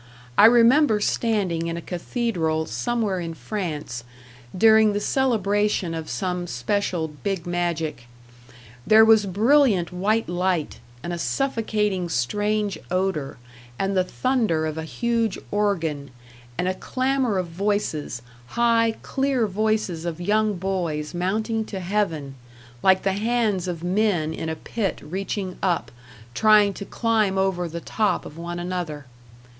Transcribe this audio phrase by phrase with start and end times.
[0.35, 4.03] I remember standing in a cathedral "somewhere in France"
[4.57, 8.07] during the celebration of some special Big Magic.
[8.87, 13.37] There was brilliant white light, and a suffocating strange odor,
[13.77, 16.09] and the thunder of a huge organ,
[16.57, 22.33] and a clamor of voices, high, clear voices of young boys mounting to heaven,
[22.81, 25.91] like the hands of men in a pit reaching up,
[26.33, 29.05] trying to climb over the top of one another.